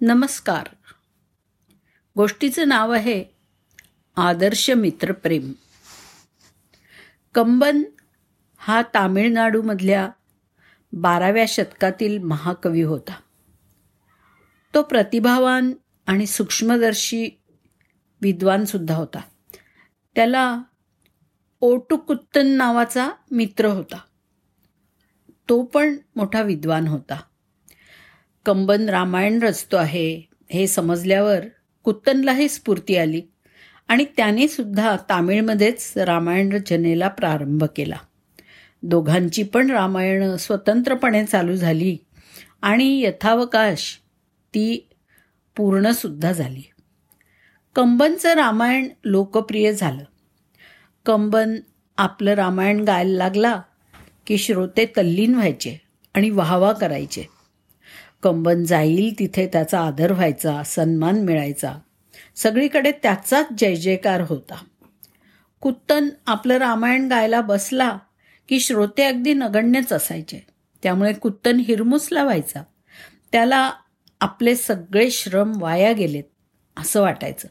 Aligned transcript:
नमस्कार. 0.00 0.66
गोष्टीचं 2.16 2.68
नाव 2.68 2.92
आहे 2.92 3.24
आदर्श 4.16 4.70
मित्रप्रेम 4.70 5.52
कंबन 7.34 7.82
हा 8.56 8.82
तामिळनाडूमधल्या 8.82 10.10
बाराव्या 10.92 11.44
शतकातील 11.48 12.18
महाकवी 12.18 12.82
होता. 12.82 13.14
तो 14.74 14.82
प्रतिभावान 14.82 15.72
आणि 16.06 16.26
सूक्ष्मदर्शी 16.26 17.28
विद्वानसुद्धा 18.22 18.96
होता. 18.96 19.20
त्याला 20.14 20.62
ओटुकुत्तन 21.60 22.46
नावाचा 22.46 23.10
मित्र 23.30 23.64
होता. 23.64 23.98
तो 25.48 25.62
पण 25.62 25.96
मोठा 26.16 26.42
विद्वान 26.42 26.86
होता. 26.86 27.20
कंबन 28.46 28.88
रामायण 28.88 29.42
रचतो 29.42 29.76
आहे 29.76 30.28
हे 30.50 30.66
समजल्यावर 30.66 31.40
कुत्तनलाही 31.82 32.48
स्फूर्ती 32.48 32.96
आली 32.96 33.22
आणि 33.88 34.04
त्याने 34.16 34.48
सुद्धा 34.48 34.96
तामिळमध्येच 35.08 35.98
रामायण 35.98 36.52
रचनेला 36.52 37.08
प्रारंभ 37.08 37.64
केला. 37.64 37.96
दोघांची 38.82 39.42
पण 39.42 39.70
रामायणं 39.70 40.36
स्वतंत्रपणे 40.36 41.24
चालू 41.24 41.56
झाली 41.56 41.96
आणि 42.62 43.00
यथावकाश 43.00 44.00
ती 44.48 44.88
पूर्णसुद्धा 45.56 46.32
झाली. 46.32 46.62
कंबनचं 47.74 48.34
रामायण 48.34 48.88
लोकप्रिय 49.04 49.72
झालं. 49.72 50.04
कंबन 51.06 51.56
आपलं 51.96 52.32
रामायण 52.34 52.80
गायला 52.80 53.16
लागला 53.16 53.62
की 54.26 54.38
श्रोते 54.38 54.86
तल्लीन 54.86 55.34
व्हायचे 55.34 55.80
आणि 56.14 56.30
वाहवा 56.30 56.72
करायचे. 56.72 57.35
कंबन 58.22 58.64
जाईल 58.64 59.18
तिथे 59.18 59.46
त्याचा 59.46 59.80
आदर 59.80 60.12
व्हायचा 60.12 60.62
सन्मान 60.62 61.24
मिळायचा. 61.24 61.74
सगळीकडे 62.36 62.92
त्याचाच 62.92 63.46
जय 63.58 63.74
जयकार 63.74 64.20
होता. 64.20 64.64
कुत्तन 65.60 66.08
आपलं 66.26 66.54
रामायण 66.54 67.08
गायला 67.08 67.40
बसला 67.40 67.98
की 68.48 68.60
श्रोते 68.60 69.04
अगदी 69.04 69.34
नगण्यच 69.34 69.92
असायचे. 69.92 70.46
त्यामुळे 70.82 71.12
कुत्तन 71.12 71.56
हिरमुसला 71.56 72.24
व्हायचा. 72.24 72.62
त्याला 73.32 73.72
आपले 74.20 74.56
सगळे 74.56 75.10
श्रम 75.10 75.62
वाया 75.62 75.92
गेलेत 75.92 76.24
असं 76.76 77.00
वाटायचं. 77.02 77.48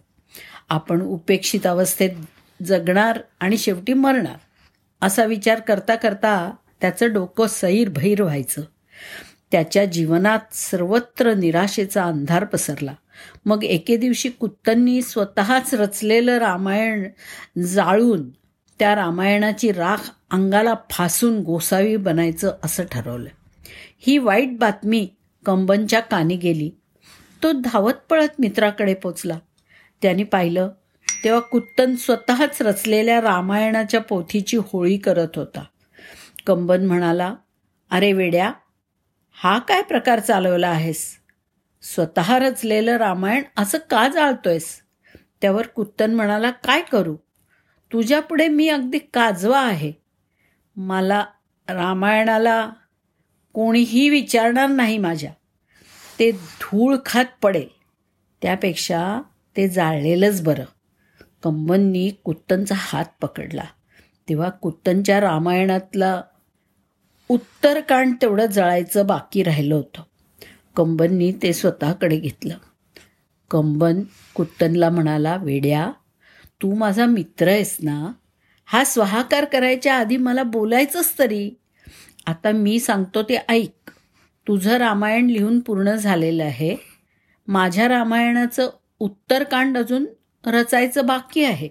आपण 0.70 1.02
उपेक्षित 1.02 1.66
अवस्थेत 1.66 2.10
जगणार 2.64 3.20
आणि 3.40 3.58
शेवटी 3.58 3.94
मरणार 3.94 4.36
असा 5.02 5.24
विचार 5.24 5.60
करता 5.60 5.96
करता 5.96 6.56
त्याचं 6.82 7.14
डोकं 7.14 7.48
सैर 7.48 7.90
भैर 7.90 8.22
व्हायचं. 8.22 8.62
त्याच्या 9.52 9.86
जीवनात 9.86 10.40
सर्वत्र 10.52 11.34
निराशेचा 11.34 12.04
अंधार 12.04 12.46
पसरला. 12.46 12.94
मग 13.46 13.64
एके 13.64 13.98
दिवशी 13.98 14.30
कुत्तंनी 14.30 15.02
स्वतःच 15.02 15.74
रचलेलं 15.74 16.38
रामायण 16.38 17.10
जाळून 17.62 18.30
त्या 18.80 18.96
रामायणाची 18.96 19.72
राख 19.72 20.12
अंगाला 20.32 20.74
फासून 20.90 21.40
गोसावी 21.40 21.96
बनायचं 21.96 22.56
असं 22.64 22.84
ठरवलं. 22.92 23.30
ही 24.00 24.18
वाईट 24.18 24.58
बातमी 24.58 25.10
कंबनच्या 25.46 26.00
कानी 26.00 26.36
गेली. 26.36 26.72
तो 27.44 27.52
धावत 27.52 27.94
पळत 28.10 28.28
मित्राकडे 28.40 28.94
पोचला. 28.94 29.40
त्याने 30.02 30.24
पाहिलं 30.24 30.70
तेव्हा 31.24 31.42
कुत्तन 31.42 31.96
स्वतःच 31.96 32.62
रचलेल्या 32.62 33.22
रामायणाच्या 33.22 34.02
पोथीची 34.02 34.58
होळी 34.58 34.98
करत 34.98 35.28
होता. 35.36 35.64
कंबन 36.48 36.86
म्हणाला 36.86 37.36
अरे 37.92 38.14
वेड्या 38.14 38.52
हा 39.38 39.60
काय 39.60 39.82
प्रकार 39.82 40.20
चालवला 40.20 40.68
आहेस? 40.68 41.18
स्वतः 41.82 42.38
रचलेलं 42.38 42.98
रामायण 42.98 43.44
असं 43.58 43.78
का 43.90 44.08
जाळतोयस? 44.08 44.82
त्यावर 45.42 45.68
कुत्तन 45.68 46.16
म्हणाला 46.16 46.52
काय 46.52 46.82
करू? 46.82 47.16
तुझ्यापुढे 47.94 48.48
मी 48.48 48.70
अगदी 48.70 48.98
काजवा 48.98 49.60
आहे. 49.60 49.94
मला 50.76 51.26
रामायणाला 51.70 52.70
कोणीही 53.54 54.10
विचारणार 54.10 54.68
नाही 54.68 54.98
माझ्या. 54.98 55.32
ते 56.20 56.32
धूळ 56.32 56.96
खात 57.06 57.26
पडेल. 57.42 57.68
त्यापेक्षा 58.42 59.22
ते 59.58 59.68
जाळलेलंच 59.68 60.44
बरं. 60.44 60.66
कंबननी 61.44 62.10
कुत्तनचा 62.24 62.76
हात 62.78 63.06
पकडला. 63.22 63.64
तेव्हा 64.30 64.50
कुत्तनच्या 64.50 65.22
रामायणातला 65.22 66.22
उत्तरकांड 67.30 68.16
तेवढं 68.22 68.46
जळायचं 68.46 69.08
बाकी 69.08 69.44
राहिलं 69.44 69.76
होतं. 69.76 70.02
कंबननी 70.76 71.32
ते 71.32 71.54
स्वतःकडे 71.54 72.18
घेतलं. 72.18 72.58
कंबन 73.52 74.02
कुत्तनला 74.34 74.90
म्हणाला 74.90 75.38
वेड्या 75.38 75.92
तू 76.62 76.76
माझा 76.76 77.06
मित्र 77.06 77.48
आहेस 77.48 77.78
ना? 77.82 78.12
हा 78.66 78.84
स्वाहाकार 78.84 79.46
करायच्या 79.46 79.96
आधी 79.96 80.18
मला 80.18 80.44
बोलायचंच 80.44 81.14
तरी. 81.20 81.52
आता 82.28 82.52
मी 82.52 82.80
सांगतो 82.80 83.24
ते 83.24 83.38
ऐक. 83.50 83.92
तुझं 84.48 84.72
रामायण 84.72 85.26
लिहून 85.26 85.60
पूर्ण 85.60 85.96
झालेलं 85.96 86.44
आहे. 86.44 86.76
माझ्या 87.48 87.88
रामायणाचं 87.88 88.70
उत्तरकांड 89.00 89.78
अजून 89.78 90.06
रचायचं 90.46 91.06
बाकी 91.06 91.44
आहे. 91.44 91.70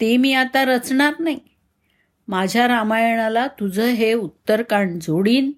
ते 0.00 0.16
मी 0.16 0.34
आता 0.34 0.64
रचणार 0.64 1.14
नाही. 1.18 1.38
माझ्या 2.28 2.68
रामायणाला 2.68 3.46
तुझं 3.46 3.84
हे 3.84 4.14
उत्तरकांड 4.14 5.02
जोडीन 5.02 5.52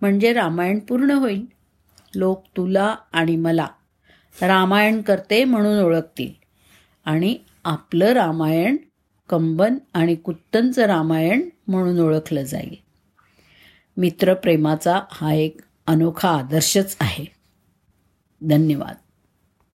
म्हणजे 0.00 0.32
रामायण 0.32 0.78
पूर्ण 0.78 1.10
होईल 1.10 1.46
लोक 2.14 2.44
तुला 2.56 2.96
आणि 3.12 3.36
मला 3.36 3.66
रामायण 4.42 5.02
करते 5.02 5.44
म्हणून 5.44 5.82
ओळखतील. 5.82 6.32
आणि 7.04 7.38
आपलं 7.64 8.06
रामायण 8.06 8.76
कंबन 9.28 9.78
आणि 9.94 10.14
कुत्तनचं 10.14 10.82
रामायण 10.82 11.48
म्हणून 11.68 11.98
ओळखलं 11.98 12.42
जाईल. 12.42 12.74
मित्रप्रेमाचा 13.96 15.00
हा 15.10 15.32
एक 15.32 15.60
अनोखा 15.86 16.28
आदर्शच 16.28 16.96
आहे. 17.00 17.24
धन्यवाद. 18.42 18.94